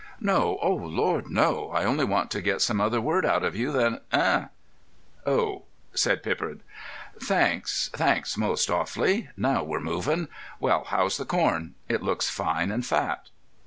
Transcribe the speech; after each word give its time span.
"No. 0.19 0.57
Oh 0.63 0.73
Lord, 0.73 1.29
no! 1.29 1.69
I 1.69 1.83
only 1.83 2.03
want 2.05 2.31
to 2.31 2.41
get 2.41 2.63
some 2.63 2.81
other 2.81 2.99
word 2.99 3.23
out 3.23 3.43
of 3.43 3.55
you 3.55 3.71
than 3.71 3.99
'eh.'" 4.11 4.47
"Oh," 5.27 5.65
said 5.93 6.23
Pippard. 6.23 6.61
"Thanks. 7.19 7.91
Thanks 7.93 8.35
most 8.35 8.71
awfully. 8.71 9.29
Now 9.37 9.63
we're 9.63 9.79
moving.... 9.79 10.27
Well, 10.59 10.85
how's 10.85 11.17
the 11.17 11.25
corn? 11.25 11.75
It 11.87 12.01
looks 12.01 12.31
fine 12.31 12.71
and 12.71 12.83
fat." 12.83 13.29